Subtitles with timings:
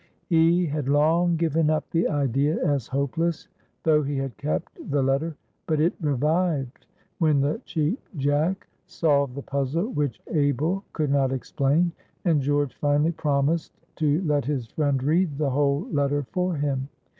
[0.25, 3.47] He had long given up the idea as hopeless,
[3.83, 5.35] though he had kept the letter,
[5.67, 6.87] but it revived
[7.19, 11.91] when the Cheap Jack solved the puzzle which Abel could not explain,
[12.25, 16.89] and George finally promised to let his friend read the whole letter for him.